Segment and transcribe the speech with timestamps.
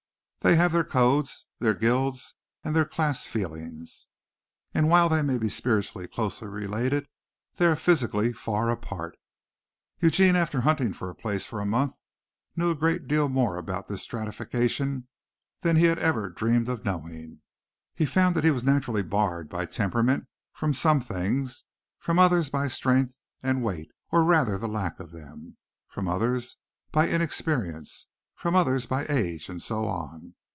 [0.43, 4.07] They have their codes, their guilds and their class feelings.
[4.73, 7.07] And while they may be spiritually closely related,
[7.57, 9.17] they are physically far apart.
[9.99, 11.97] Eugene, after hunting for a place for a month,
[12.55, 15.07] knew a great deal more about this stratification
[15.59, 17.41] than he had ever dreamed of knowing.
[17.93, 21.65] He found that he was naturally barred by temperament from some things,
[21.99, 25.57] from others by strength and weight, or rather the lack of them;
[25.87, 26.57] from others,
[26.91, 30.33] by inexperience; from others, by age; and so on.